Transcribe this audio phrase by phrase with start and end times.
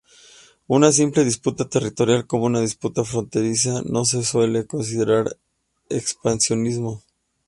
[0.65, 5.37] Una simple disputa territorial, como una disputa fronteriza, no se suele considerar
[5.89, 7.03] expansionismo.